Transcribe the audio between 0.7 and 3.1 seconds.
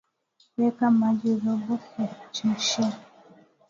maji robo ya kuchemshia